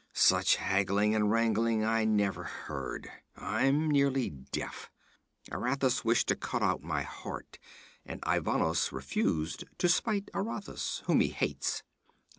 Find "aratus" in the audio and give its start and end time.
5.51-6.03, 10.33-11.03